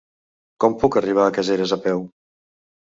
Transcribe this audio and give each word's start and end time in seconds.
Com 0.65 0.77
puc 0.85 0.97
arribar 1.03 1.27
a 1.27 1.35
Caseres 1.37 1.77
a 1.79 1.83
peu? 1.87 2.05